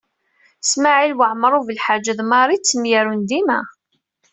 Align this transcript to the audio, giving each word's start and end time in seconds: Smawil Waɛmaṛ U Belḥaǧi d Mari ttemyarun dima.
Smawil 0.69 1.13
Waɛmaṛ 1.19 1.53
U 1.59 1.61
Belḥaǧi 1.67 2.13
d 2.17 2.19
Mari 2.31 2.57
ttemyarun 2.59 3.21
dima. 3.29 3.59